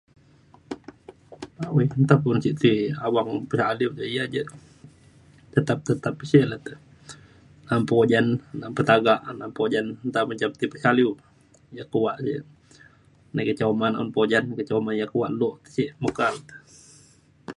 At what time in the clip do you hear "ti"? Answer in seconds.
2.61-2.71, 10.59-10.65